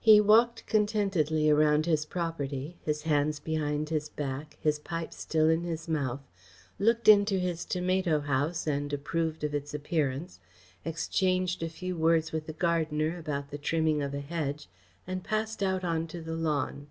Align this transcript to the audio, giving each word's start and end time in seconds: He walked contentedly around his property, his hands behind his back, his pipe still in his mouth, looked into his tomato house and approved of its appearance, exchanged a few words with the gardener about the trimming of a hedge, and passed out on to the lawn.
He 0.00 0.22
walked 0.22 0.64
contentedly 0.64 1.50
around 1.50 1.84
his 1.84 2.06
property, 2.06 2.78
his 2.82 3.02
hands 3.02 3.38
behind 3.38 3.90
his 3.90 4.08
back, 4.08 4.56
his 4.58 4.78
pipe 4.78 5.12
still 5.12 5.50
in 5.50 5.64
his 5.64 5.86
mouth, 5.86 6.22
looked 6.78 7.08
into 7.08 7.38
his 7.38 7.66
tomato 7.66 8.20
house 8.20 8.66
and 8.66 8.90
approved 8.90 9.44
of 9.44 9.54
its 9.54 9.74
appearance, 9.74 10.40
exchanged 10.86 11.62
a 11.62 11.68
few 11.68 11.94
words 11.94 12.32
with 12.32 12.46
the 12.46 12.54
gardener 12.54 13.18
about 13.18 13.50
the 13.50 13.58
trimming 13.58 14.00
of 14.00 14.14
a 14.14 14.20
hedge, 14.20 14.66
and 15.06 15.24
passed 15.24 15.62
out 15.62 15.84
on 15.84 16.06
to 16.06 16.22
the 16.22 16.34
lawn. 16.36 16.86